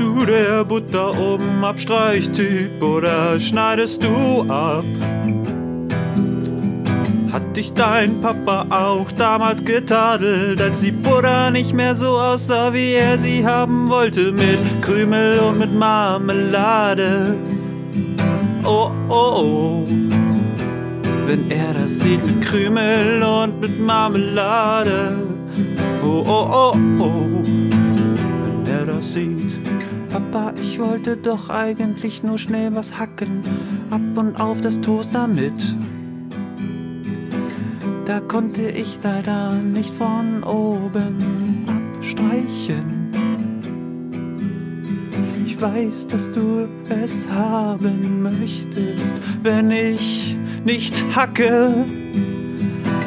[0.00, 4.84] du der Butter oben Abstreichtyp oder schneidest du ab?
[7.30, 12.94] Hat dich dein Papa auch damals getadelt, als die Butter nicht mehr so aussah, wie
[12.94, 17.36] er sie haben wollte, mit Krümel und mit Marmelade?
[18.64, 19.88] Oh, oh, oh.
[21.26, 25.16] Wenn er das sieht mit Krümel und mit Marmelade.
[26.02, 27.44] Oh, oh, oh, oh.
[27.44, 29.69] Wenn er das sieht.
[30.10, 33.44] Papa, ich wollte doch eigentlich nur schnell was hacken.
[33.90, 35.76] Ab und auf das Toaster mit.
[38.06, 43.12] Da konnte ich leider nicht von oben abstreichen.
[45.46, 51.84] Ich weiß, dass du es haben möchtest, wenn ich nicht hacke.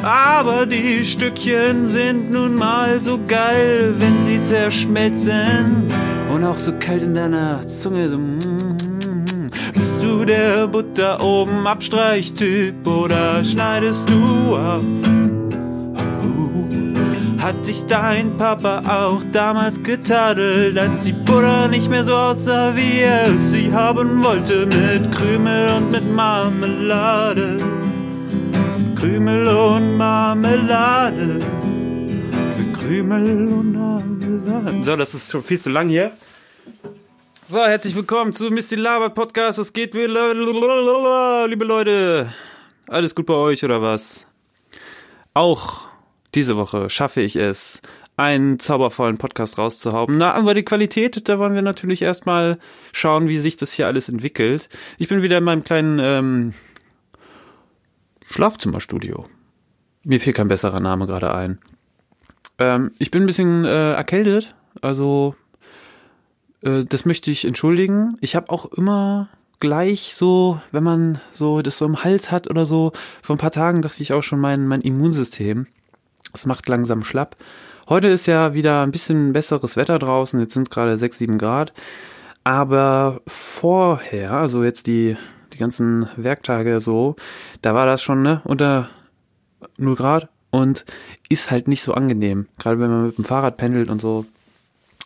[0.02, 6.13] Aber die Stückchen sind nun mal so geil, wenn sie zerschmelzen.
[6.34, 8.08] Und auch so kalt in deiner Zunge.
[8.08, 14.82] So mm, bist du der Butter oben Abstreichtyp oder schneidest du ab?
[17.38, 23.00] Hat dich dein Papa auch damals getadelt, als die Butter nicht mehr so aussah, wie
[23.00, 27.60] er sie haben wollte, mit Krümel und mit Marmelade?
[28.96, 31.40] Krümel und Marmelade.
[32.84, 34.84] Krümel und.
[34.84, 36.12] So, das ist schon viel zu lang hier.
[37.48, 39.58] So, herzlich willkommen zu Misty Laber Podcast.
[39.58, 42.30] Es geht liebe Leute.
[42.86, 44.26] Alles gut bei euch oder was?
[45.32, 45.88] Auch
[46.34, 47.80] diese Woche schaffe ich es,
[48.18, 50.18] einen zaubervollen Podcast rauszuhauen.
[50.18, 52.58] Na, aber die Qualität, da wollen wir natürlich erstmal
[52.92, 54.68] schauen, wie sich das hier alles entwickelt.
[54.98, 56.52] Ich bin wieder in meinem kleinen ähm,
[58.28, 59.24] Schlafzimmerstudio.
[60.02, 61.58] Mir fiel kein besserer Name gerade ein.
[62.58, 65.34] Ähm, ich bin ein bisschen äh, erkältet, also
[66.62, 68.16] äh, das möchte ich entschuldigen.
[68.20, 69.28] Ich habe auch immer
[69.60, 72.92] gleich so, wenn man so das so im Hals hat oder so,
[73.22, 75.66] vor ein paar Tagen dachte ich auch schon, mein, mein Immunsystem
[76.34, 77.36] es macht langsam schlapp.
[77.88, 80.40] Heute ist ja wieder ein bisschen besseres Wetter draußen.
[80.40, 81.72] Jetzt sind es gerade 6, 7 Grad.
[82.42, 85.16] Aber vorher, also jetzt die,
[85.52, 87.16] die ganzen Werktage so,
[87.62, 88.90] da war das schon ne, unter
[89.78, 90.84] 0 Grad und
[91.28, 92.46] ist halt nicht so angenehm.
[92.58, 94.24] Gerade wenn man mit dem Fahrrad pendelt und so.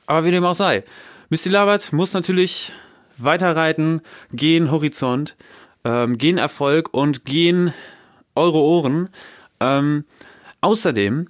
[0.07, 0.85] Aber wie dem auch sei.
[1.31, 2.73] Misty Labert muss natürlich
[3.17, 4.01] weiterreiten,
[4.33, 5.37] gehen Horizont,
[5.85, 7.73] ähm, gehen Erfolg und gehen
[8.35, 9.09] eure Ohren.
[9.61, 10.05] Ähm,
[10.61, 11.29] Außerdem,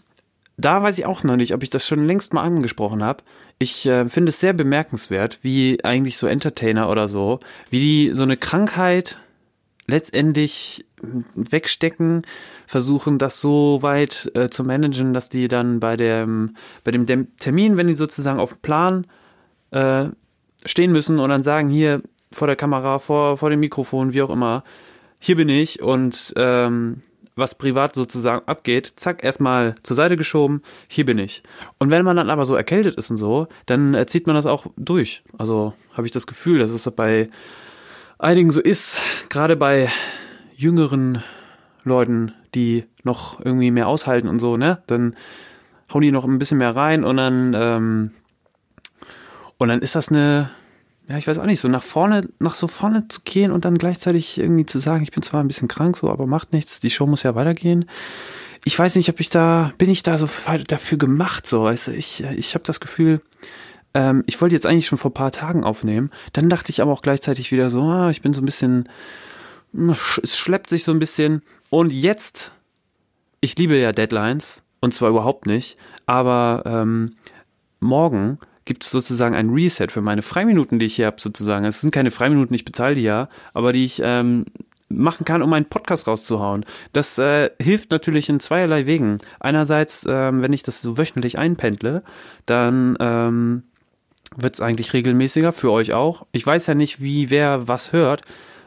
[0.57, 3.23] da weiß ich auch noch nicht, ob ich das schon längst mal angesprochen habe.
[3.59, 7.41] Ich äh, finde es sehr bemerkenswert, wie eigentlich so Entertainer oder so,
[7.71, 9.19] wie die so eine Krankheit
[9.87, 10.87] letztendlich
[11.35, 12.23] wegstecken,
[12.67, 17.77] versuchen das so weit äh, zu managen, dass die dann bei dem, bei dem Termin,
[17.77, 19.07] wenn die sozusagen auf dem Plan
[19.71, 20.07] äh,
[20.65, 24.31] stehen müssen und dann sagen, hier vor der Kamera, vor, vor dem Mikrofon, wie auch
[24.31, 24.65] immer,
[25.19, 27.03] hier bin ich und ähm,
[27.39, 31.43] was privat sozusagen abgeht, zack, erstmal zur Seite geschoben, hier bin ich.
[31.79, 34.47] Und wenn man dann aber so erkältet ist und so, dann äh, zieht man das
[34.47, 35.23] auch durch.
[35.39, 37.31] Also habe ich das Gefühl, dass es bei
[38.19, 38.99] einigen so ist,
[39.29, 39.91] gerade bei
[40.59, 41.23] jüngeren
[41.85, 44.83] Leuten, die noch irgendwie mehr aushalten und so, ne?
[44.89, 45.15] Dann
[45.93, 48.11] hauen die noch ein bisschen mehr rein und dann ähm,
[49.57, 50.51] und dann ist das eine
[51.09, 53.79] ja, ich weiß auch nicht, so nach vorne, nach so vorne zu gehen und dann
[53.79, 56.91] gleichzeitig irgendwie zu sagen, ich bin zwar ein bisschen krank, so, aber macht nichts, die
[56.91, 57.87] Show muss ja weitergehen.
[58.65, 60.29] Ich weiß nicht, ob ich da, bin ich da so
[60.67, 63.23] dafür gemacht, so, weißt du, ich, ich habe das Gefühl,
[63.95, 67.01] ähm, ich wollte jetzt eigentlich schon vor paar Tagen aufnehmen, dann dachte ich aber auch
[67.01, 68.87] gleichzeitig wieder so, ah, ich bin so ein bisschen,
[70.23, 72.53] es schleppt sich so ein bisschen und jetzt,
[73.41, 77.11] ich liebe ja Deadlines und zwar überhaupt nicht, aber ähm,
[77.81, 81.65] morgen gibt es sozusagen ein Reset für meine Freiminuten, die ich hier habe, sozusagen.
[81.65, 84.45] Es sind keine Freiminuten, ich bezahle die ja, aber die ich ähm,
[84.89, 86.65] machen kann, um einen Podcast rauszuhauen.
[86.93, 89.19] Das äh, hilft natürlich in zweierlei Wegen.
[89.41, 92.03] Einerseits, ähm, wenn ich das so wöchentlich einpendle,
[92.47, 93.63] dann ähm,
[94.37, 96.27] wird es eigentlich regelmäßiger für euch auch.
[96.33, 98.23] Ich weiß ja nicht, wie wer was hört,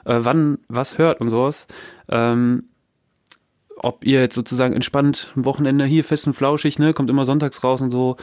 [0.05, 1.67] äh, wann was hört und sowas.
[2.09, 2.63] Ähm,
[3.77, 7.63] ob ihr jetzt sozusagen entspannt am Wochenende hier fest und flauschig, ne, kommt immer sonntags
[7.63, 8.17] raus und so,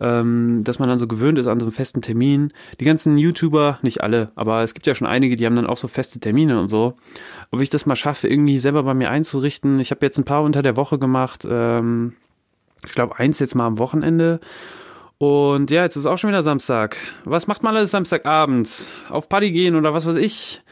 [0.00, 2.52] ähm, dass man dann so gewöhnt ist an so einem festen Termin.
[2.80, 5.76] Die ganzen YouTuber, nicht alle, aber es gibt ja schon einige, die haben dann auch
[5.76, 6.94] so feste Termine und so.
[7.50, 9.78] Ob ich das mal schaffe, irgendwie selber bei mir einzurichten.
[9.78, 11.46] Ich habe jetzt ein paar unter der Woche gemacht.
[11.48, 12.14] Ähm,
[12.86, 14.40] ich glaube, eins jetzt mal am Wochenende.
[15.18, 16.96] Und ja, jetzt ist auch schon wieder Samstag.
[17.24, 18.88] Was macht man alles Samstagabend?
[19.08, 20.62] Auf Party gehen oder was weiß ich?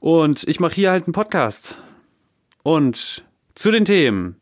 [0.00, 1.76] Und ich mache hier halt einen Podcast.
[2.62, 3.24] Und
[3.54, 4.36] zu den Themen.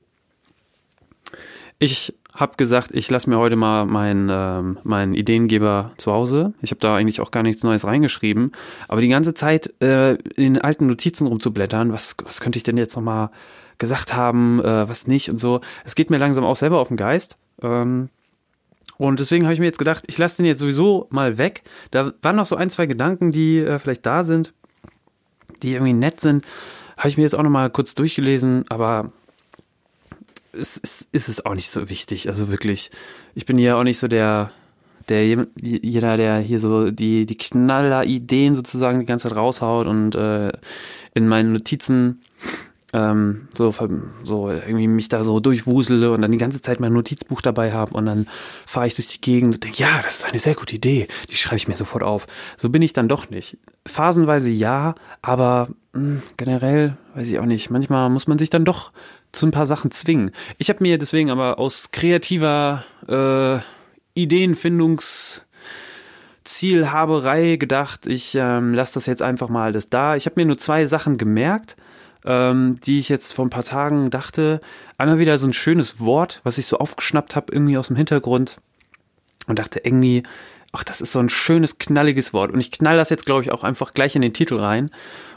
[1.79, 6.53] Ich habe gesagt, ich lasse mir heute mal meinen ähm, mein Ideengeber zu Hause.
[6.61, 8.53] Ich habe da eigentlich auch gar nichts Neues reingeschrieben.
[8.88, 12.94] Aber die ganze Zeit äh, in alten Notizen rumzublättern, was, was könnte ich denn jetzt
[12.94, 13.31] nochmal
[13.79, 15.61] gesagt haben, äh, was nicht und so.
[15.85, 17.38] Es geht mir langsam auch selber auf den Geist.
[17.62, 18.11] Ähm,
[18.99, 21.62] und deswegen habe ich mir jetzt gedacht, ich lasse den jetzt sowieso mal weg.
[21.91, 24.55] Da waren noch so ein, zwei Gedanken, die äh, vielleicht da sind,
[25.62, 26.44] die irgendwie nett sind.
[26.97, 29.12] Habe ich mir jetzt auch nochmal kurz durchgelesen, aber
[30.53, 32.29] es ist, ist es auch nicht so wichtig.
[32.29, 32.91] Also wirklich,
[33.35, 34.50] ich bin hier auch nicht so der,
[35.08, 35.26] der
[35.61, 40.53] jeder, der hier so die, die Knaller-Ideen sozusagen die ganze Zeit raushaut und äh,
[41.14, 42.20] in meinen Notizen
[42.97, 43.75] ähm, so,
[44.23, 47.95] so irgendwie mich da so durchwusele und dann die ganze Zeit mein Notizbuch dabei habe
[47.95, 48.27] und dann
[48.65, 51.37] fahre ich durch die Gegend und denke, ja, das ist eine sehr gute Idee, die
[51.37, 52.27] schreibe ich mir sofort auf.
[52.57, 53.59] So bin ich dann doch nicht.
[53.87, 57.71] Phasenweise ja, aber mh, hm, generell weiß ich auch nicht.
[57.71, 58.93] Manchmal muss man sich dann doch
[59.33, 60.31] zu ein paar Sachen zwingen.
[60.57, 63.59] Ich habe mir deswegen aber aus kreativer äh,
[64.19, 65.43] Ideenfindungs
[66.45, 70.15] Zielhaberei gedacht, ich ähm, lasse das jetzt einfach mal alles da.
[70.15, 71.77] Ich habe mir nur zwei Sachen gemerkt
[72.26, 74.61] ähm, die ich jetzt vor ein paar Tagen dachte.
[74.99, 78.58] Einmal wieder so ein schönes Wort, was ich so aufgeschnappt habe, irgendwie aus dem Hintergrund.
[79.46, 80.25] Und dachte irgendwie,
[80.73, 82.50] ach, das ist so ein schönes, knalliges Wort.
[82.50, 84.90] Und ich knall das jetzt, glaube ich, auch einfach gleich in den Titel rein.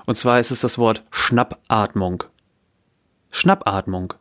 [0.06, 2.24] Und zwar ist es das Wort Schnappatmung.
[3.32, 4.14] Schnappatmung.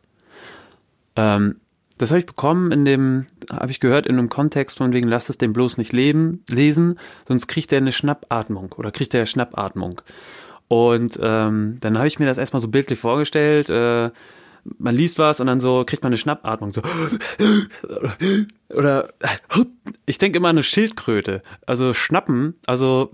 [1.15, 1.59] Ähm,
[1.97, 5.29] das habe ich bekommen in dem, habe ich gehört, in einem Kontext von wegen, lass
[5.29, 10.01] es den bloß nicht leben, lesen, sonst kriegt er eine Schnappatmung oder kriegt er Schnappatmung.
[10.69, 13.69] Und ähm, dann habe ich mir das erstmal so bildlich vorgestellt.
[13.69, 14.11] Äh,
[14.77, 16.71] man liest was und dann so kriegt man eine Schnappatmung.
[16.71, 16.81] So.
[18.69, 19.09] Oder
[20.05, 21.41] ich denke immer an eine Schildkröte.
[21.65, 23.11] Also schnappen, also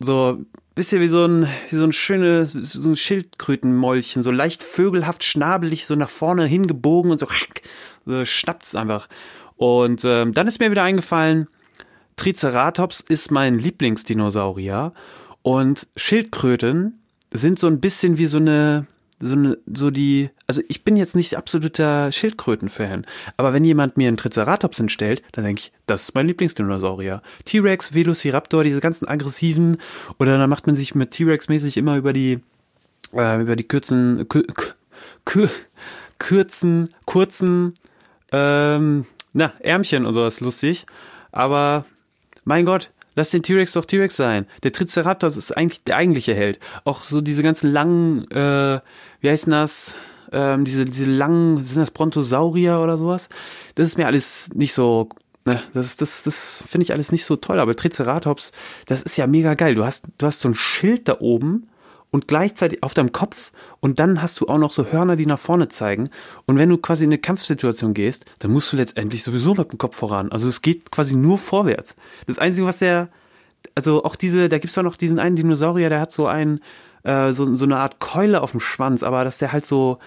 [0.00, 0.44] so
[0.74, 5.86] bisschen wie so ein, wie so ein schönes, so ein Schildkrötenmäulchen, so leicht vögelhaft schnabelig,
[5.86, 7.28] so nach vorne hingebogen und so,
[8.04, 9.08] so schnappt's einfach.
[9.54, 11.46] Und ähm, dann ist mir wieder eingefallen,
[12.16, 14.92] Triceratops ist mein Lieblingsdinosaurier
[15.46, 16.98] und Schildkröten
[17.30, 18.88] sind so ein bisschen wie so eine,
[19.20, 23.06] so eine, so die, also ich bin jetzt nicht absoluter Schildkröten-Fan,
[23.36, 27.22] aber wenn jemand mir einen Triceratops entstellt, dann denke ich, das ist mein Lieblingsdinosaurier.
[27.44, 29.76] T-Rex, Velociraptor, diese ganzen aggressiven,
[30.18, 32.40] oder dann macht man sich mit T-Rex mäßig immer über die,
[33.12, 34.42] äh, über die kürzen, kür,
[35.24, 35.48] kür,
[36.18, 37.74] kürzen, kurzen,
[38.32, 40.86] ähm, na, Ärmchen und sowas lustig.
[41.30, 41.84] Aber
[42.44, 44.46] mein Gott, Lass den T-Rex doch T-Rex sein.
[44.62, 46.60] Der Triceratops ist eigentlich der eigentliche Held.
[46.84, 48.80] Auch so diese ganzen langen, äh,
[49.20, 49.96] wie heißen das?
[50.32, 53.28] Ähm, diese, diese langen, sind das Brontosaurier oder sowas?
[53.74, 55.08] Das ist mir alles nicht so
[55.46, 58.50] Ne, das, das, das finde ich alles nicht so toll, aber Triceratops,
[58.86, 59.76] das ist ja mega geil.
[59.76, 61.68] Du hast, du hast so ein Schild da oben
[62.10, 65.38] und gleichzeitig auf deinem Kopf und dann hast du auch noch so Hörner, die nach
[65.38, 66.08] vorne zeigen.
[66.46, 69.78] Und wenn du quasi in eine Kampfsituation gehst, dann musst du letztendlich sowieso mit dem
[69.78, 70.32] Kopf voran.
[70.32, 71.96] Also es geht quasi nur vorwärts.
[72.26, 73.08] Das Einzige, was der,
[73.74, 76.60] also auch diese, da gibt's doch noch diesen einen Dinosaurier, der hat so ein,
[77.02, 79.98] äh, so, so eine Art Keule auf dem Schwanz, aber dass der halt so,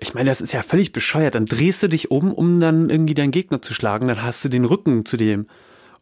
[0.00, 1.34] ich meine, das ist ja völlig bescheuert.
[1.34, 4.48] Dann drehst du dich um, um dann irgendwie deinen Gegner zu schlagen, dann hast du
[4.48, 5.46] den Rücken zu dem.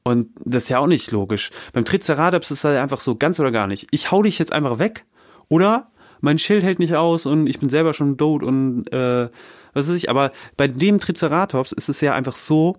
[0.02, 1.50] Und das ist ja auch nicht logisch.
[1.72, 3.88] Beim Triceratops ist das einfach so ganz oder gar nicht.
[3.90, 5.04] Ich hau dich jetzt einfach weg
[5.48, 5.90] oder
[6.20, 9.28] mein Schild hält nicht aus und ich bin selber schon tot und äh,
[9.74, 10.10] was weiß ich.
[10.10, 12.76] Aber bei dem Triceratops ist es ja einfach so,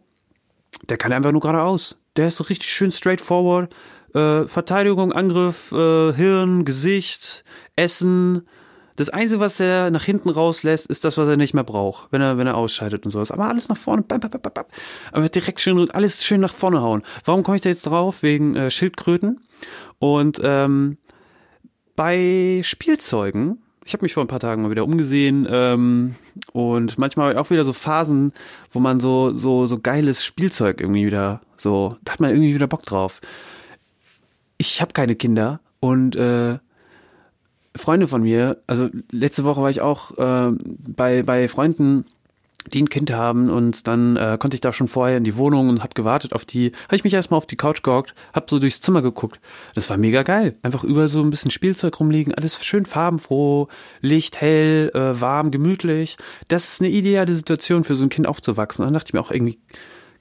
[0.90, 1.98] der kann einfach nur geradeaus.
[2.16, 3.74] Der ist so richtig schön straightforward.
[4.14, 7.44] Äh, Verteidigung, Angriff, äh, Hirn, Gesicht,
[7.76, 8.47] Essen.
[8.95, 12.21] Das Einzige, was er nach hinten rauslässt, ist das, was er nicht mehr braucht, wenn
[12.21, 13.31] er, wenn er ausscheidet und sowas.
[13.31, 14.66] Aber alles nach vorne, bam, bam, bam, bam.
[15.12, 17.04] aber direkt schön, alles schön nach vorne hauen.
[17.24, 18.24] Warum komme ich da jetzt drauf?
[18.24, 19.40] Wegen äh, Schildkröten.
[20.00, 20.97] Und ähm,
[21.97, 26.16] bei Spielzeugen, ich habe mich vor ein paar Tagen mal wieder umgesehen ähm,
[26.54, 28.31] und manchmal auch wieder so Phasen,
[28.69, 32.68] wo man so so so geiles Spielzeug irgendwie wieder so, da hat man irgendwie wieder
[32.68, 33.19] Bock drauf.
[34.57, 36.59] Ich habe keine Kinder und äh,
[37.75, 40.56] Freunde von mir, also letzte Woche war ich auch äh,
[40.87, 42.06] bei bei Freunden
[42.74, 45.69] die ein Kind haben und dann äh, konnte ich da schon vorher in die Wohnung
[45.69, 48.59] und hab gewartet auf die, habe ich mich erstmal auf die Couch gehockt, hab so
[48.59, 49.40] durchs Zimmer geguckt.
[49.76, 50.56] Das war mega geil.
[50.62, 53.68] Einfach über so ein bisschen Spielzeug rumliegen, alles schön farbenfroh,
[54.02, 56.18] Licht hell, äh, warm, gemütlich.
[56.47, 58.86] Das ist eine ideale Situation für so ein Kind aufzuwachsen.
[58.86, 59.59] Dann dachte ich mir auch irgendwie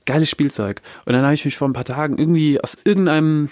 [0.05, 0.83] geiles Spielzeug.
[1.05, 3.51] Und dann habe ich mich vor ein paar Tagen irgendwie aus irgendeinem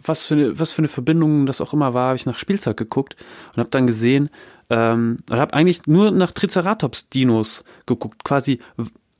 [0.00, 2.76] was für eine, was für eine Verbindung das auch immer war, habe ich nach Spielzeug
[2.76, 3.16] geguckt
[3.54, 4.30] und habe dann gesehen,
[4.70, 8.60] ähm, und habe eigentlich nur nach Triceratops-Dinos geguckt, quasi,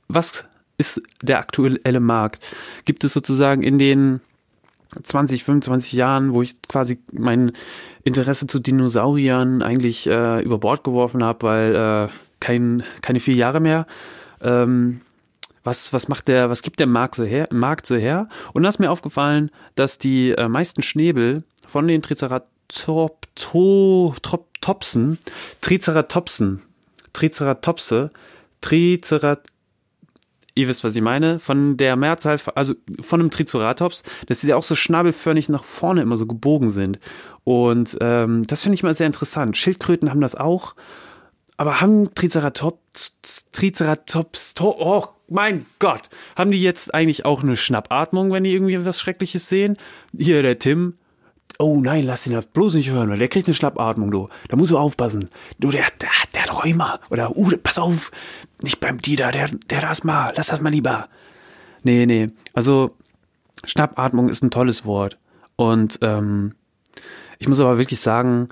[0.07, 0.45] was
[0.77, 2.43] ist der aktuelle Markt?
[2.85, 4.21] Gibt es sozusagen in den
[5.03, 7.51] 20, 25 Jahren, wo ich quasi mein
[8.03, 12.07] Interesse zu Dinosauriern eigentlich äh, über Bord geworfen habe, weil äh,
[12.39, 13.85] kein, keine vier Jahre mehr,
[14.41, 15.01] ähm,
[15.63, 18.29] was, was macht der, was gibt der Markt so her, Markt so her?
[18.53, 22.01] Und da ist mir aufgefallen, dass die äh, meisten Schnäbel von den
[24.61, 25.19] Triceratopsen,
[25.61, 26.61] Triceratopsen,
[27.13, 28.11] Triceratopse,
[28.61, 29.47] Tricerat,
[30.55, 34.63] ihr wisst, was ich meine, von der Mehrzahl, also von einem Triceratops, dass sie auch
[34.63, 36.99] so schnabelförmig nach vorne immer so gebogen sind.
[37.43, 39.57] Und ähm, das finde ich mal sehr interessant.
[39.57, 40.75] Schildkröten haben das auch.
[41.57, 43.17] Aber haben Triceratops,
[43.51, 48.99] Triceratops, oh mein Gott, haben die jetzt eigentlich auch eine Schnappatmung, wenn die irgendwie was
[48.99, 49.77] Schreckliches sehen?
[50.17, 50.95] Hier der Tim,
[51.59, 54.29] oh nein, lass ihn das bloß nicht hören, weil der kriegt eine Schnappatmung, du.
[54.47, 55.29] Da musst du aufpassen.
[55.59, 56.99] Du, der, der, der hat Rheuma.
[57.11, 58.11] Oder, uh, pass auf,
[58.61, 61.09] nicht beim Dieter, der, der das mal, lass das mal lieber.
[61.83, 62.95] Nee, nee, also
[63.65, 65.17] Schnappatmung ist ein tolles Wort.
[65.55, 66.55] Und ähm,
[67.37, 68.49] ich muss aber wirklich sagen,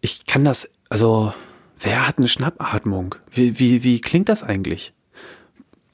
[0.00, 1.34] ich kann das, also
[1.78, 3.14] wer hat eine Schnappatmung?
[3.30, 4.92] Wie, wie, wie klingt das eigentlich?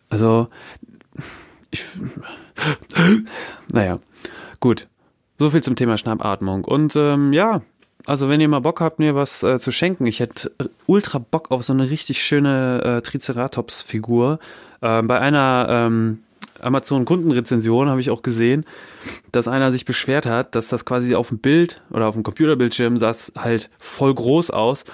[0.09, 0.49] Also,
[1.71, 1.85] ich,
[3.73, 3.99] naja,
[4.61, 4.89] gut.
[5.39, 6.65] So viel zum Thema Schnappatmung.
[6.65, 7.63] Und ähm, ja,
[8.07, 10.53] also wenn ihr mal Bock habt, mir was äh, zu schenken, ich hätte
[10.87, 14.39] ultra Bock auf so eine richtig schöne äh, Triceratops-Figur.
[14.81, 16.21] Äh, bei einer ähm,
[16.61, 18.65] Amazon-Kundenrezension habe ich auch gesehen,
[19.33, 22.99] dass einer sich beschwert hat, dass das quasi auf dem Bild oder auf dem Computerbildschirm
[22.99, 24.85] sah halt voll groß aus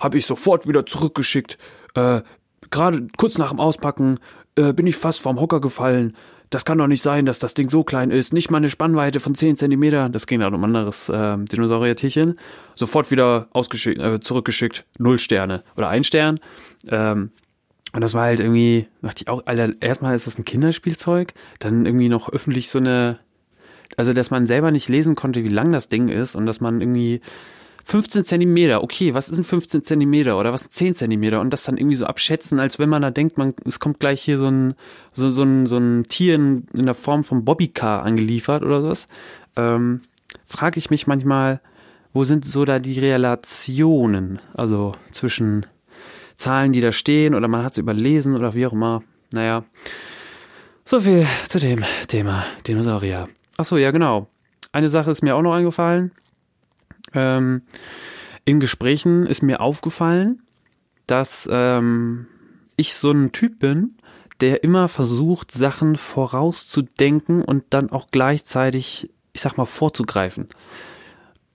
[0.00, 1.58] habe ich sofort wieder zurückgeschickt.
[1.94, 2.22] Äh,
[2.70, 4.18] Gerade kurz nach dem Auspacken
[4.56, 6.16] äh, bin ich fast vom Hocker gefallen.
[6.56, 8.32] Das kann doch nicht sein, dass das Ding so klein ist.
[8.32, 10.10] Nicht mal eine Spannweite von 10 cm.
[10.10, 12.38] Das ging dann um ein anderes äh, Dinosaurier-Tierchen.
[12.74, 14.86] Sofort wieder äh, zurückgeschickt.
[14.96, 15.64] Null Sterne.
[15.76, 16.40] Oder ein Stern.
[16.88, 17.30] Ähm,
[17.92, 21.84] und das war halt irgendwie, dachte ich auch, Alter, erstmal ist das ein Kinderspielzeug, dann
[21.84, 23.18] irgendwie noch öffentlich so eine,
[23.98, 26.80] also dass man selber nicht lesen konnte, wie lang das Ding ist und dass man
[26.80, 27.20] irgendwie
[27.88, 31.62] 15 Zentimeter, okay, was ist ein 15 Zentimeter oder was sind 10 Zentimeter und das
[31.62, 34.48] dann irgendwie so abschätzen, als wenn man da denkt, man, es kommt gleich hier so
[34.48, 34.74] ein,
[35.12, 39.06] so, so ein, so ein Tier in, in der Form von Bobbycar angeliefert oder sowas,
[39.54, 40.00] ähm,
[40.44, 41.60] frage ich mich manchmal,
[42.12, 45.64] wo sind so da die Relationen, also zwischen
[46.34, 49.04] Zahlen, die da stehen oder man hat es überlesen oder wie auch immer.
[49.30, 49.62] Naja,
[50.84, 53.28] so viel zu dem Thema Dinosaurier.
[53.56, 54.26] Achso, ja genau.
[54.72, 56.10] Eine Sache ist mir auch noch eingefallen
[57.14, 57.62] ähm,
[58.44, 60.42] in Gesprächen ist mir aufgefallen,
[61.06, 62.26] dass ähm,
[62.76, 63.96] ich so ein Typ bin,
[64.40, 70.48] der immer versucht, Sachen vorauszudenken und dann auch gleichzeitig, ich sag mal, vorzugreifen.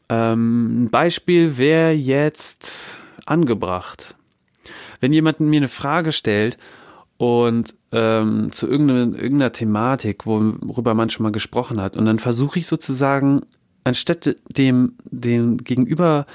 [0.09, 4.15] Ähm, ein Beispiel wäre jetzt angebracht.
[4.99, 6.57] Wenn jemand mir eine Frage stellt
[7.17, 12.59] und ähm, zu irgendeiner, irgendeiner Thematik, worüber man schon mal gesprochen hat, und dann versuche
[12.59, 13.41] ich sozusagen
[13.83, 16.25] anstatt dem, dem Gegenüber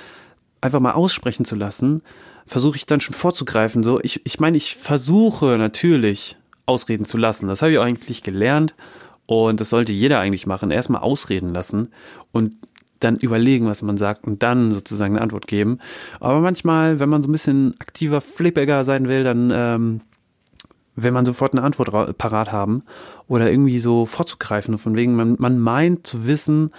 [0.61, 2.03] einfach mal aussprechen zu lassen,
[2.47, 3.83] versuche ich dann schon vorzugreifen.
[3.83, 7.49] So, ich, ich meine, ich versuche natürlich ausreden zu lassen.
[7.49, 8.75] Das habe ich eigentlich gelernt
[9.27, 10.71] und das sollte jeder eigentlich machen.
[10.71, 11.89] Erstmal ausreden lassen
[12.33, 12.55] und
[13.01, 15.79] dann überlegen, was man sagt und dann sozusagen eine Antwort geben.
[16.21, 20.01] Aber manchmal, wenn man so ein bisschen aktiver, flippiger sein will, dann ähm,
[20.95, 22.83] will man sofort eine Antwort parat haben
[23.29, 24.79] oder irgendwie so vorzugreifen.
[24.79, 26.71] Von wegen, man, man meint zu wissen,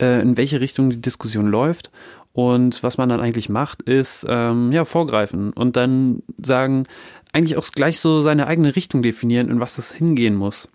[0.00, 1.90] äh, in welche Richtung die Diskussion läuft.
[2.32, 6.86] Und was man dann eigentlich macht, ist ähm, ja vorgreifen und dann sagen,
[7.32, 10.68] eigentlich auch gleich so seine eigene Richtung definieren, in was das hingehen muss.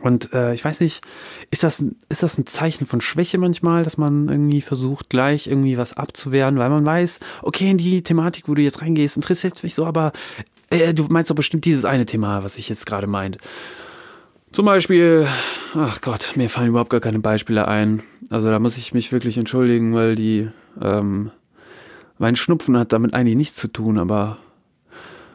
[0.00, 1.02] Und äh, ich weiß nicht,
[1.50, 5.76] ist das, ist das ein Zeichen von Schwäche manchmal, dass man irgendwie versucht, gleich irgendwie
[5.76, 9.74] was abzuwehren, weil man weiß, okay, in die Thematik, wo du jetzt reingehst, interessiert mich
[9.74, 10.12] so, aber
[10.70, 13.38] äh, du meinst doch bestimmt dieses eine Thema, was ich jetzt gerade meint.
[14.52, 15.26] Zum Beispiel,
[15.74, 18.02] ach Gott, mir fallen überhaupt gar keine Beispiele ein.
[18.28, 21.30] Also da muss ich mich wirklich entschuldigen, weil die, ähm,
[22.18, 24.36] mein Schnupfen hat damit eigentlich nichts zu tun, aber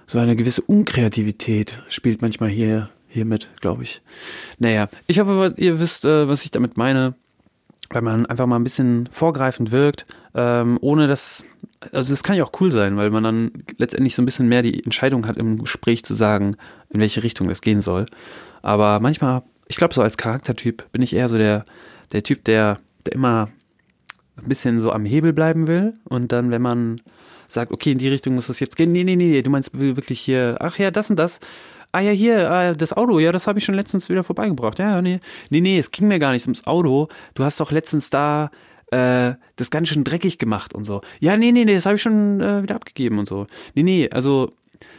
[0.05, 4.03] so eine gewisse Unkreativität spielt manchmal hier, hier mit, glaube ich.
[4.59, 7.15] Naja, ich hoffe, ihr wisst, äh, was ich damit meine.
[7.89, 10.05] Weil man einfach mal ein bisschen vorgreifend wirkt,
[10.35, 11.43] ähm, ohne dass,
[11.91, 14.61] also das kann ja auch cool sein, weil man dann letztendlich so ein bisschen mehr
[14.61, 16.55] die Entscheidung hat im Gespräch zu sagen,
[16.89, 18.05] in welche Richtung das gehen soll.
[18.61, 21.65] Aber manchmal, ich glaube, so als Charaktertyp bin ich eher so der,
[22.11, 23.49] der Typ, der, der immer
[24.37, 25.93] ein bisschen so am Hebel bleiben will.
[26.05, 27.01] Und dann, wenn man
[27.47, 30.19] sagt, okay, in die Richtung muss das jetzt gehen, nee, nee, nee, du meinst wirklich
[30.19, 31.39] hier, ach ja, das und das.
[31.91, 34.77] Ah ja, hier, äh, das Auto, ja, das habe ich schon letztens wieder vorbeigebracht.
[34.79, 35.19] Ja, nee,
[35.49, 37.07] nee, nee, es ging mir gar nicht ums Auto.
[37.33, 38.51] Du hast doch letztens da
[38.91, 41.01] äh, das ganz schön dreckig gemacht und so.
[41.19, 43.47] Ja, nee, nee, nee, das habe ich schon äh, wieder abgegeben und so.
[43.75, 44.49] Nee, nee, also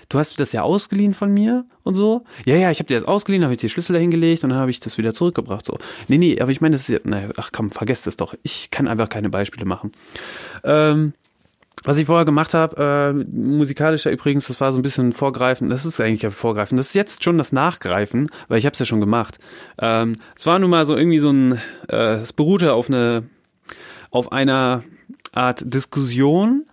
[0.08, 2.24] du hast das ja ausgeliehen von mir und so.
[2.44, 4.70] Ja, ja, ich habe dir das ausgeliehen, habe ich dir Schlüssel dahingelegt und dann habe
[4.70, 5.64] ich das wieder zurückgebracht.
[5.64, 5.78] So.
[6.08, 8.34] Nee, nee, aber ich meine, das ist ja, naja, ach komm, vergesst das doch.
[8.42, 9.92] Ich kann einfach keine Beispiele machen.
[10.64, 11.12] Ähm,
[11.84, 15.70] was ich vorher gemacht habe, äh, musikalischer übrigens, das war so ein bisschen Vorgreifen.
[15.70, 16.76] Das ist eigentlich ja Vorgreifen.
[16.76, 19.38] Das ist jetzt schon das Nachgreifen, weil ich habe es ja schon gemacht.
[19.78, 23.24] Ähm, es war nun mal so irgendwie so ein, äh, es beruhte auf eine,
[24.10, 24.82] auf einer
[25.32, 26.64] Art Diskussion.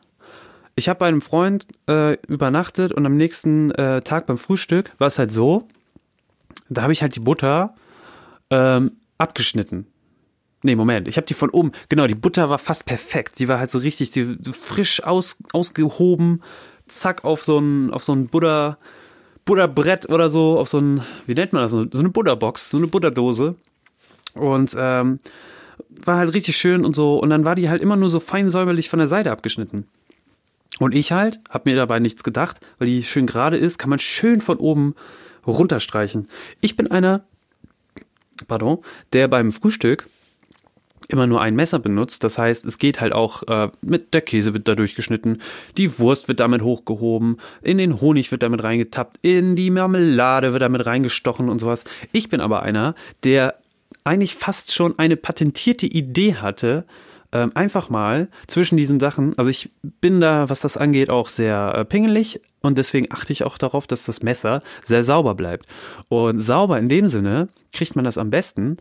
[0.76, 5.08] Ich habe bei einem Freund äh, übernachtet und am nächsten äh, Tag beim Frühstück war
[5.08, 5.68] es halt so,
[6.70, 7.76] da habe ich halt die Butter
[8.50, 9.88] ähm, abgeschnitten.
[10.64, 13.36] Nee, Moment, ich habe die von oben, genau, die Butter war fast perfekt.
[13.36, 16.42] Sie war halt so richtig die, frisch aus, ausgehoben,
[16.88, 18.80] zack, auf so ein, auf so ein Butter,
[19.46, 22.88] Butterbrett oder so, auf so ein, wie nennt man das, so eine Butterbox, so eine
[22.88, 23.56] Butterdose.
[24.34, 25.20] Und ähm,
[25.90, 27.18] war halt richtig schön und so.
[27.20, 29.88] Und dann war die halt immer nur so fein säuberlich von der Seite abgeschnitten.
[30.80, 34.00] Und ich halt, hab mir dabei nichts gedacht, weil die schön gerade ist, kann man
[34.00, 34.96] schön von oben
[35.48, 36.28] runterstreichen.
[36.62, 37.26] Ich bin einer,
[38.48, 38.80] pardon,
[39.14, 40.10] der beim Frühstück
[41.08, 42.24] immer nur ein Messer benutzt.
[42.24, 45.42] Das heißt, es geht halt auch äh, mit der Käse wird da durchgeschnitten,
[45.78, 50.64] die Wurst wird damit hochgehoben, in den Honig wird damit reingetappt, in die Marmelade wird
[50.64, 51.84] damit reingestochen und sowas.
[52.12, 53.56] Ich bin aber einer, der
[54.06, 56.86] eigentlich fast schon eine patentierte Idee hatte,
[57.32, 61.74] ähm, einfach mal zwischen diesen Sachen, also ich bin da, was das angeht, auch sehr
[61.76, 65.68] äh, pingelig und deswegen achte ich auch darauf, dass das Messer sehr sauber bleibt.
[66.08, 68.78] Und sauber in dem Sinne kriegt man das am besten,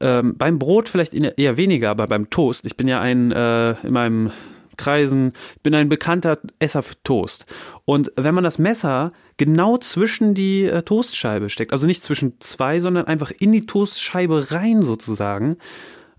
[0.00, 3.92] ähm, beim Brot vielleicht eher weniger, aber beim Toast, ich bin ja ein äh, in
[3.92, 4.32] meinem
[4.80, 5.32] Kreisen,
[5.62, 7.46] bin ein bekannter Esser für Toast.
[7.84, 12.80] Und wenn man das Messer genau zwischen die äh, Toastscheibe steckt, also nicht zwischen zwei,
[12.80, 15.56] sondern einfach in die Toastscheibe rein sozusagen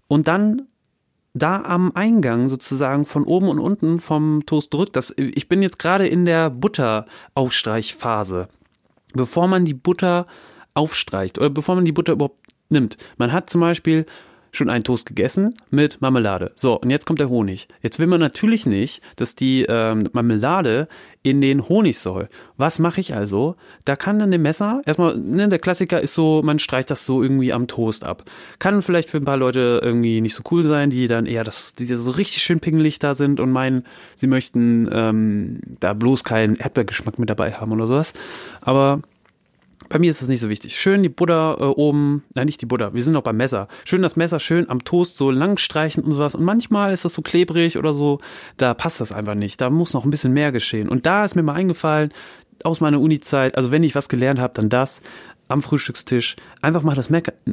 [0.07, 0.67] und dann
[1.33, 5.79] da am Eingang sozusagen von oben und unten vom Toast drückt, das, ich bin jetzt
[5.79, 8.49] gerade in der Butteraufstreichphase.
[9.13, 10.25] Bevor man die Butter
[10.73, 12.39] aufstreicht oder bevor man die Butter überhaupt
[12.69, 12.97] nimmt.
[13.17, 14.05] Man hat zum Beispiel
[14.51, 16.51] schon einen Toast gegessen mit Marmelade.
[16.55, 17.67] So, und jetzt kommt der Honig.
[17.81, 20.87] Jetzt will man natürlich nicht, dass die ähm, Marmelade
[21.23, 22.29] in den Honig soll.
[22.57, 23.55] Was mache ich also?
[23.85, 27.21] Da kann dann dem Messer, erstmal, ne, der Klassiker ist so, man streicht das so
[27.21, 28.23] irgendwie am Toast ab.
[28.59, 31.75] Kann vielleicht für ein paar Leute irgendwie nicht so cool sein, die dann eher das,
[31.75, 33.85] die so richtig schön pingelig da sind und meinen,
[34.15, 38.13] sie möchten ähm, da bloß keinen Erdbeergeschmack mit dabei haben oder sowas.
[38.61, 39.01] Aber
[39.91, 40.79] bei mir ist das nicht so wichtig.
[40.79, 43.67] Schön die Butter äh, oben, nein, nicht die Butter, wir sind noch beim Messer.
[43.83, 46.33] Schön das Messer schön am Toast so lang streichen und sowas.
[46.33, 48.19] Und manchmal ist das so klebrig oder so,
[48.57, 49.59] da passt das einfach nicht.
[49.59, 50.87] Da muss noch ein bisschen mehr geschehen.
[50.87, 52.11] Und da ist mir mal eingefallen,
[52.63, 55.01] aus meiner Uni-Zeit, also wenn ich was gelernt habe, dann das
[55.47, 56.35] am Frühstückstisch.
[56.61, 57.09] Einfach mal das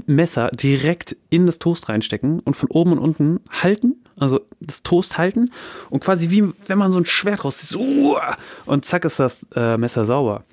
[0.06, 5.18] Messer direkt in das Toast reinstecken und von oben und unten halten, also das Toast
[5.18, 5.50] halten
[5.90, 8.18] und quasi wie wenn man so ein Schwert rauszieht, so,
[8.66, 10.44] und zack ist das äh, Messer sauber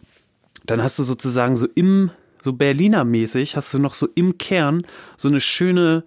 [0.69, 2.12] dann hast du sozusagen so im,
[2.43, 4.84] so Berliner-mäßig, hast du noch so im Kern
[5.17, 6.04] so eine schöne,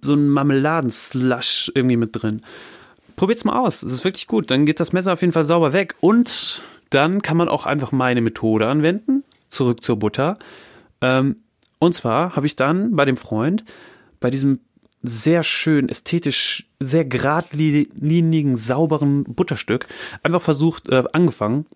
[0.00, 2.42] so ein Marmeladenslush irgendwie mit drin.
[3.16, 3.82] Probiert's mal aus.
[3.82, 4.50] Es ist wirklich gut.
[4.50, 5.94] Dann geht das Messer auf jeden Fall sauber weg.
[6.00, 9.24] Und dann kann man auch einfach meine Methode anwenden.
[9.48, 10.38] Zurück zur Butter.
[11.00, 11.36] Ähm,
[11.78, 13.64] und zwar habe ich dann bei dem Freund,
[14.20, 14.60] bei diesem
[15.02, 19.86] sehr schön, ästhetisch, sehr geradlinigen, sauberen Butterstück
[20.22, 21.66] einfach versucht, äh, angefangen,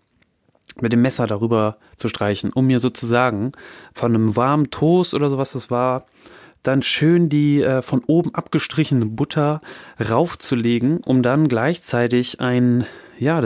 [0.81, 3.53] mit dem Messer darüber zu streichen, um mir sozusagen
[3.93, 6.07] von einem warmen Toast oder sowas das war,
[6.63, 9.61] dann schön die äh, von oben abgestrichene Butter
[9.99, 12.85] raufzulegen, um dann gleichzeitig ein,
[13.19, 13.43] ja,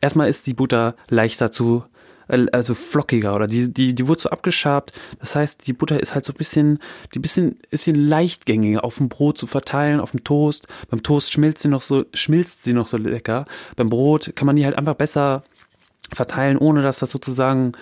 [0.00, 1.84] erstmal ist die Butter leichter zu,
[2.28, 4.92] äh, also flockiger oder die, die, die wurde so abgeschabt.
[5.18, 6.78] Das heißt, die Butter ist halt so ein bisschen,
[7.14, 10.68] die bisschen, bisschen leichtgängiger auf dem Brot zu verteilen, auf dem Toast.
[10.88, 13.46] Beim Toast schmilzt sie noch so, schmilzt sie noch so lecker.
[13.76, 15.42] Beim Brot kann man die halt einfach besser
[16.14, 17.72] verteilen, ohne dass das sozusagen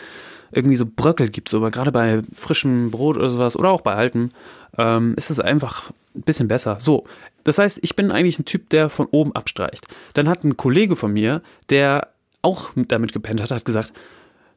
[0.52, 1.48] irgendwie so Bröckel gibt.
[1.48, 4.30] So, aber gerade bei frischem Brot oder sowas oder auch bei altem
[4.78, 6.76] ähm, ist es einfach ein bisschen besser.
[6.80, 7.04] So,
[7.44, 9.86] das heißt, ich bin eigentlich ein Typ, der von oben abstreicht.
[10.14, 12.08] Dann hat ein Kollege von mir, der
[12.42, 13.92] auch damit gepennt hat, hat gesagt,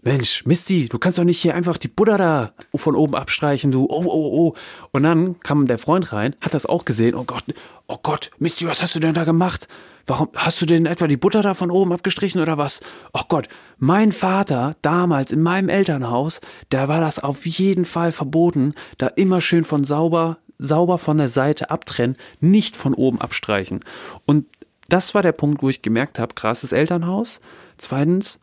[0.05, 3.85] Mensch, Misty, du kannst doch nicht hier einfach die Butter da von oben abstreichen, du,
[3.85, 4.55] oh, oh, oh.
[4.91, 7.45] Und dann kam der Freund rein, hat das auch gesehen, oh Gott,
[7.87, 9.69] oh Gott, Misty, was hast du denn da gemacht?
[10.05, 12.81] Warum hast du denn etwa die Butter da von oben abgestrichen oder was?
[13.13, 18.73] Oh Gott, mein Vater damals in meinem Elternhaus, da war das auf jeden Fall verboten,
[18.97, 23.85] da immer schön von sauber, sauber von der Seite abtrennen, nicht von oben abstreichen.
[24.25, 24.47] Und
[24.89, 27.39] das war der Punkt, wo ich gemerkt habe, krasses Elternhaus.
[27.77, 28.41] Zweitens,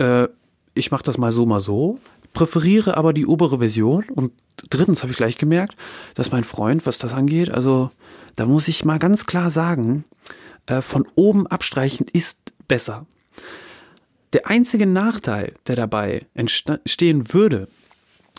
[0.00, 0.28] äh,
[0.74, 1.98] ich mache das mal so, mal so,
[2.32, 4.04] präferiere aber die obere Version.
[4.14, 4.32] Und
[4.68, 5.76] drittens habe ich gleich gemerkt,
[6.14, 7.90] dass mein Freund, was das angeht, also
[8.36, 10.04] da muss ich mal ganz klar sagen,
[10.66, 13.06] äh, von oben abstreichen ist besser.
[14.32, 17.68] Der einzige Nachteil, der dabei entstehen würde,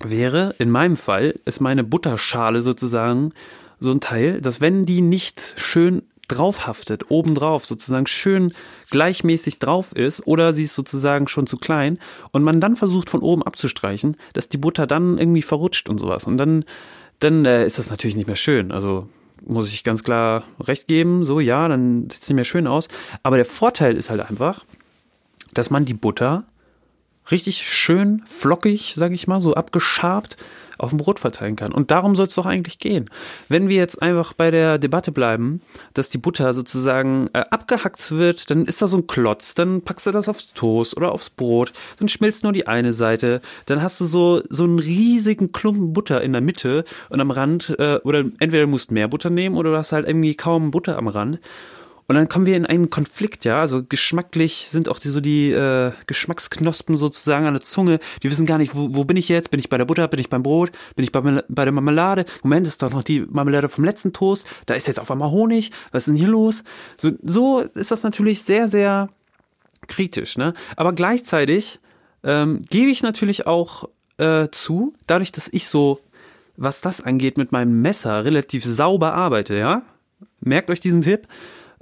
[0.04, 3.34] wäre, in meinem Fall, ist meine Butterschale sozusagen
[3.80, 8.54] so ein Teil, dass wenn die nicht schön drauf haftet, obendrauf, sozusagen schön
[8.91, 11.97] gleichmäßig drauf ist oder sie ist sozusagen schon zu klein
[12.32, 16.25] und man dann versucht von oben abzustreichen, dass die Butter dann irgendwie verrutscht und sowas.
[16.25, 16.65] Und dann,
[17.19, 18.71] dann äh, ist das natürlich nicht mehr schön.
[18.71, 19.08] Also
[19.43, 22.88] muss ich ganz klar recht geben, so ja, dann sieht es nicht mehr schön aus.
[23.23, 24.65] Aber der Vorteil ist halt einfach,
[25.54, 26.45] dass man die Butter
[27.32, 30.38] richtig schön flockig, sag ich mal, so abgeschabt
[30.82, 31.72] auf dem Brot verteilen kann.
[31.72, 33.10] Und darum soll es doch eigentlich gehen.
[33.50, 35.62] Wenn wir jetzt einfach bei der Debatte bleiben,
[35.94, 40.08] dass die Butter sozusagen äh, abgehackt wird, dann ist da so ein Klotz, dann packst
[40.08, 44.02] du das aufs Toast oder aufs Brot, dann schmilzt nur die eine Seite, dann hast
[44.02, 48.20] du so, so einen riesigen Klumpen Butter in der Mitte und am Rand, äh, oder
[48.39, 51.39] entweder du musst mehr Butter nehmen oder du hast halt irgendwie kaum Butter am Rand.
[52.07, 53.59] Und dann kommen wir in einen Konflikt, ja.
[53.59, 57.99] Also geschmacklich sind auch die, so die äh, Geschmacksknospen sozusagen an der Zunge.
[58.23, 59.51] Die wissen gar nicht, wo, wo bin ich jetzt?
[59.51, 60.07] Bin ich bei der Butter?
[60.07, 60.71] Bin ich beim Brot?
[60.95, 62.25] Bin ich bei, bei der Marmelade?
[62.43, 64.45] Moment, ist doch noch die Marmelade vom letzten Toast.
[64.65, 65.71] Da ist jetzt auf einmal Honig.
[65.91, 66.63] Was ist denn hier los?
[66.97, 69.09] So, so ist das natürlich sehr, sehr
[69.87, 70.53] kritisch, ne?
[70.75, 71.79] Aber gleichzeitig
[72.23, 75.99] ähm, gebe ich natürlich auch äh, zu, dadurch, dass ich so,
[76.57, 79.83] was das angeht, mit meinem Messer relativ sauber arbeite, ja?
[80.39, 81.27] Merkt euch diesen Tipp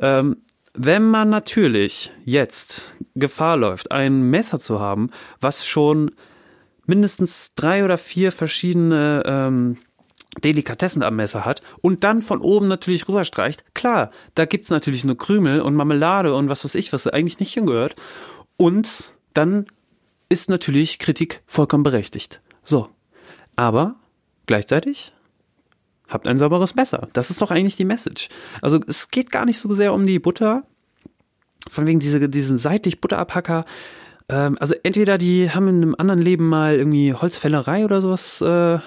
[0.02, 0.38] ähm,
[0.74, 5.10] wenn man natürlich jetzt Gefahr läuft, ein Messer zu haben,
[5.42, 6.12] was schon
[6.86, 9.78] mindestens drei oder vier verschiedene ähm,
[10.44, 15.18] Delikatessen am Messer hat und dann von oben natürlich rüberstreicht, klar, da gibt's natürlich nur
[15.18, 17.96] Krümel und Marmelade und was weiß ich, was eigentlich nicht hingehört.
[18.58, 19.66] Und dann
[20.30, 22.42] ist natürlich Kritik vollkommen berechtigt.
[22.64, 22.90] So.
[23.56, 23.96] Aber
[24.46, 25.14] gleichzeitig
[26.10, 27.08] habt ein sauberes Messer.
[27.14, 28.30] Das ist doch eigentlich die Message.
[28.62, 30.64] Also es geht gar nicht so sehr um die Butter,
[31.70, 33.66] von wegen diese, diesen seitlich Butterabhacker.
[34.30, 38.80] Ähm, also entweder die haben in einem anderen Leben mal irgendwie Holzfällerei oder sowas äh,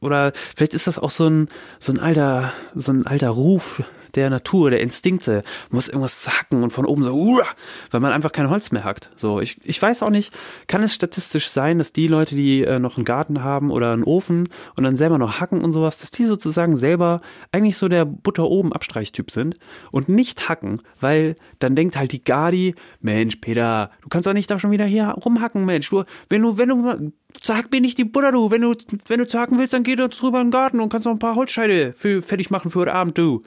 [0.00, 3.82] oder vielleicht ist das auch so ein so ein alter so ein alter Ruf,
[4.14, 7.42] der Natur, der Instinkte, muss irgendwas zacken und von oben so, uh,
[7.90, 9.10] weil man einfach kein Holz mehr hackt.
[9.16, 10.32] So, ich, ich weiß auch nicht,
[10.66, 14.04] kann es statistisch sein, dass die Leute, die äh, noch einen Garten haben oder einen
[14.04, 17.20] Ofen und dann selber noch hacken und sowas, dass die sozusagen selber
[17.50, 19.56] eigentlich so der Butter oben Abstreichtyp sind
[19.90, 24.50] und nicht hacken, weil dann denkt halt die Gardi, Mensch, Peter, du kannst doch nicht
[24.50, 28.04] da schon wieder hier rumhacken, Mensch, du, wenn du, wenn du, sag mir nicht die
[28.04, 28.74] Butter, du, wenn du,
[29.08, 31.18] wenn du hacken willst, dann geh doch drüber in den Garten und kannst noch ein
[31.18, 33.42] paar Holzscheide für, fertig machen für heute Abend, du.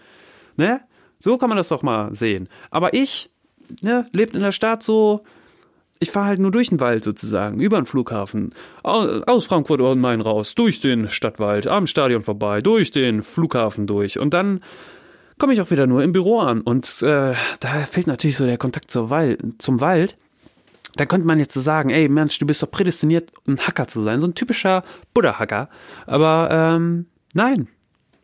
[0.57, 0.81] Ne?
[1.19, 2.49] So kann man das doch mal sehen.
[2.71, 3.31] Aber ich,
[3.81, 5.21] ne, lebt in der Stadt so,
[5.99, 10.21] ich fahre halt nur durch den Wald sozusagen, über den Flughafen, aus Frankfurt und Main
[10.21, 14.61] raus, durch den Stadtwald, am Stadion vorbei, durch den Flughafen durch und dann
[15.37, 18.57] komme ich auch wieder nur im Büro an und äh, da fehlt natürlich so der
[18.57, 20.17] Kontakt zur Wald, zum Wald.
[20.97, 24.01] Da könnte man jetzt so sagen, ey Mensch, du bist doch prädestiniert, ein Hacker zu
[24.01, 25.69] sein, so ein typischer Buddha-Hacker.
[26.05, 27.67] Aber ähm, nein,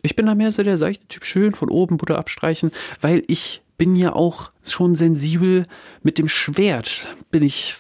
[0.02, 3.62] ich bin da mehr so der seichte Typ, schön von oben Butter abstreichen, weil ich
[3.78, 5.66] bin ja auch schon sensibel
[6.04, 7.08] mit dem Schwert.
[7.32, 7.76] Bin ich,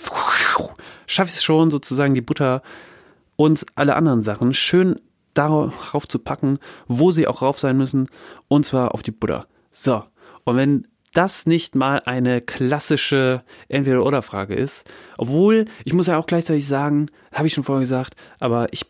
[1.06, 2.62] schaffe ich es schon sozusagen die Butter
[3.36, 5.00] und alle anderen Sachen schön
[5.34, 8.08] darauf zu packen, wo sie auch rauf sein müssen,
[8.48, 9.48] und zwar auf die Butter.
[9.72, 10.04] So.
[10.44, 16.68] Und wenn das nicht mal eine klassische Entweder-Oder-Frage ist, obwohl, ich muss ja auch gleichzeitig
[16.68, 18.86] sagen, habe ich schon vorher gesagt, aber ich ich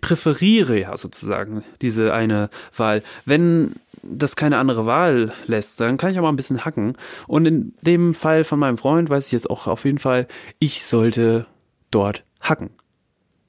[0.00, 3.02] präferiere ja sozusagen diese eine Wahl.
[3.24, 6.96] Wenn das keine andere Wahl lässt, dann kann ich auch mal ein bisschen hacken.
[7.26, 10.26] Und in dem Fall von meinem Freund weiß ich jetzt auch auf jeden Fall,
[10.58, 11.46] ich sollte
[11.90, 12.70] dort hacken.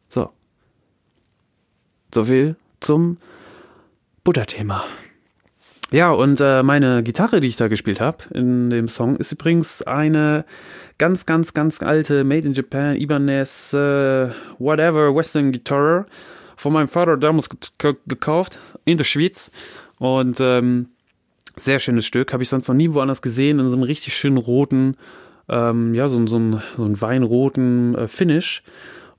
[0.10, 0.32] So.
[2.14, 3.18] So viel zum
[4.24, 4.86] Buddha-Thema.
[5.92, 9.82] Ja, und äh, meine Gitarre, die ich da gespielt habe in dem Song, ist übrigens
[9.84, 10.46] eine
[10.98, 16.06] ganz, ganz, ganz alte Made in Japan Ibanez äh, whatever Western Guitar
[16.58, 19.52] von meinem Vater damals gekauft in der Schweiz.
[20.00, 20.88] Und ähm,
[21.56, 24.38] sehr schönes Stück, habe ich sonst noch nie woanders gesehen, in so einem richtig schönen
[24.38, 24.98] roten,
[25.48, 28.64] ähm, ja, so, so, ein, so ein weinroten äh, Finish.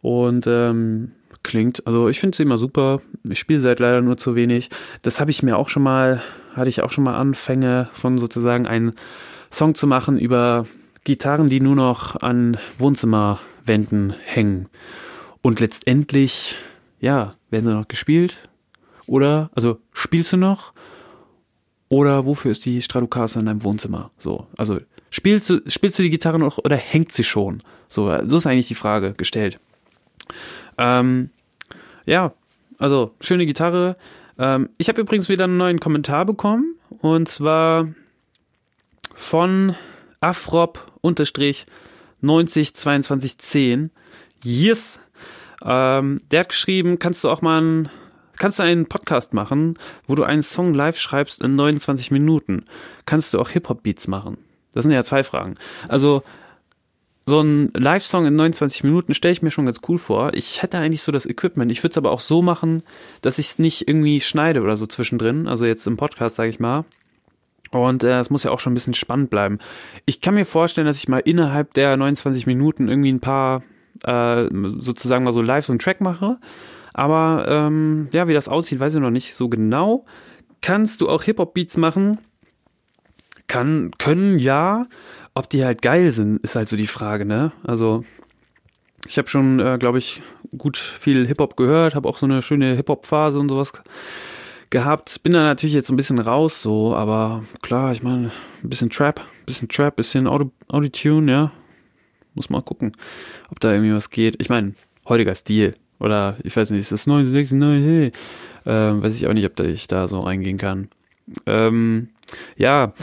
[0.03, 1.13] Und ähm,
[1.47, 4.69] klingt, also ich finde sie immer super, ich spiele seit leider nur zu wenig,
[5.03, 6.23] das habe ich mir auch schon mal,
[6.55, 8.93] hatte ich auch schon mal Anfänge von sozusagen einen
[9.51, 10.67] Song zu machen über
[11.05, 14.69] Gitarren, die nur noch an Wohnzimmerwänden hängen.
[15.41, 16.57] Und letztendlich,
[17.01, 18.49] ja, werden sie noch gespielt?
[19.07, 20.73] Oder, also, spielst du noch?
[21.89, 24.11] Oder wofür ist die Stratocaster in deinem Wohnzimmer?
[24.19, 24.81] So, also,
[25.11, 27.63] spielst du, spielst du die Gitarre noch oder hängt sie schon?
[27.89, 29.61] So, so ist eigentlich die Frage gestellt.
[30.79, 31.31] Ähm,
[32.07, 32.33] ja,
[32.79, 33.97] also, schöne Gitarre.
[34.39, 36.77] Ähm, ich habe übrigens wieder einen neuen Kommentar bekommen.
[36.99, 37.89] Und zwar
[39.15, 39.77] von
[40.21, 41.67] Afrop unterstrich
[42.21, 43.91] 902210.
[44.43, 45.01] Yes!
[45.63, 47.91] Ähm, der hat geschrieben, kannst du auch mal ein
[48.39, 52.67] Kannst du einen Podcast machen, wo du einen Song live schreibst in 29 Minuten?
[53.07, 54.37] Kannst du auch Hip-Hop-Beats machen?
[54.75, 55.55] Das sind ja zwei Fragen.
[55.89, 56.23] Also,
[57.29, 60.33] so ein Live-Song in 29 Minuten stelle ich mir schon ganz cool vor.
[60.35, 61.73] Ich hätte eigentlich so das Equipment.
[61.73, 62.85] Ich würde es aber auch so machen,
[63.21, 65.49] dass ich es nicht irgendwie schneide oder so zwischendrin.
[65.49, 66.85] Also jetzt im Podcast, sage ich mal.
[67.73, 69.59] Und äh, es muss ja auch schon ein bisschen spannend bleiben.
[70.07, 73.65] Ich kann mir vorstellen, dass ich mal innerhalb der 29 Minuten irgendwie ein paar,
[74.05, 74.47] äh,
[74.79, 76.39] sozusagen mal so live so einen Track mache.
[76.95, 80.05] Aber ähm, ja, wie das aussieht, weiß ich noch nicht so genau.
[80.61, 82.19] Kannst du auch Hip-Hop-Beats machen?
[83.49, 84.87] Kann, können ja.
[85.37, 87.53] Ob die halt geil sind, ist halt so die Frage, ne?
[87.63, 88.07] Also,
[89.07, 90.23] ich habe schon, äh, glaube ich,
[90.57, 93.75] gut viel Hip-Hop gehört, habe auch so eine schöne Hip-Hop-Phase und sowas
[94.71, 95.23] gehabt.
[95.23, 98.31] Bin da natürlich jetzt ein bisschen raus, so, aber klar, ich meine,
[98.65, 101.53] ein bisschen Trap, ein bisschen Trap, ein bisschen Auto, Autotune, ja.
[102.33, 102.93] Muss mal gucken,
[103.51, 104.41] ob da irgendwie was geht.
[104.41, 104.73] Ich meine,
[105.07, 105.77] heutiger Stil.
[106.01, 108.19] Oder ich weiß nicht, ist das 969?
[108.65, 110.89] Äh, weiß ich auch nicht, ob da ich da so reingehen kann.
[111.45, 112.09] Ähm,
[112.57, 112.95] ja,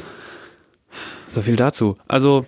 [1.33, 1.97] so viel dazu.
[2.07, 2.45] Also,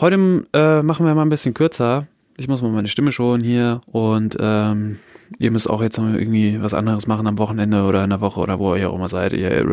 [0.00, 2.06] heute äh, machen wir mal ein bisschen kürzer.
[2.36, 4.98] Ich muss mal meine Stimme schonen hier und ähm,
[5.38, 8.58] ihr müsst auch jetzt irgendwie was anderes machen am Wochenende oder in der Woche oder
[8.58, 9.32] wo ihr auch immer seid.
[9.32, 9.64] Ihr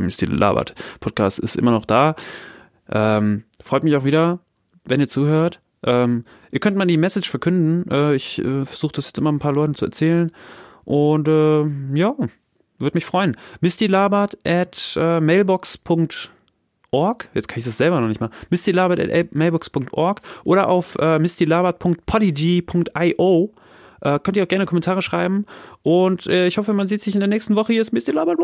[0.00, 0.74] müsst die labert.
[1.00, 2.14] Podcast ist immer noch da.
[2.90, 4.38] Ähm, freut mich auch wieder,
[4.84, 5.60] wenn ihr zuhört.
[5.82, 7.90] Ähm, ihr könnt mal die Message verkünden.
[7.90, 10.30] Äh, ich äh, versuche das jetzt immer ein paar Leuten zu erzählen.
[10.84, 11.62] Und äh,
[11.94, 12.14] ja,
[12.78, 13.36] würde mich freuen.
[13.60, 16.08] Mistylabert at äh, mailbox.com
[16.94, 17.28] Org.
[17.34, 18.30] Jetzt kann ich das selber noch nicht mal.
[18.50, 23.50] mistylabert.mailbox.org oder auf äh, mistylabert.podigy.io.
[24.00, 25.46] Äh, könnt ihr auch gerne Kommentare schreiben.
[25.82, 27.72] Und äh, ich hoffe, man sieht sich in der nächsten Woche.
[27.72, 28.38] Hier ist Mistylabert.